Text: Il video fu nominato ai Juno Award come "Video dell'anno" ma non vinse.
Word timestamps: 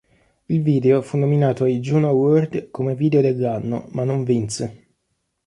Il 0.47 0.63
video 0.63 1.03
fu 1.03 1.15
nominato 1.17 1.63
ai 1.63 1.77
Juno 1.79 2.07
Award 2.09 2.71
come 2.71 2.95
"Video 2.95 3.21
dell'anno" 3.21 3.85
ma 3.91 4.03
non 4.03 4.23
vinse. 4.23 4.95